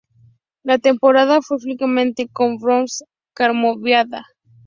La 0.63 0.79
temporada 0.79 1.43
fue 1.43 1.59
filmada 1.59 2.01
en 2.17 2.27
Koh 2.33 2.57
Rong, 2.59 2.87
Cambodia. 3.35 4.03